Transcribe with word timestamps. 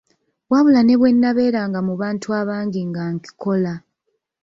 Wabula 0.51 0.81
ne 0.83 0.95
bwe 0.99 1.09
nabeeranga 1.13 1.79
mu 1.87 1.93
bantu 2.01 2.27
abangi 2.39 2.81
ng'ankikola. 2.89 3.73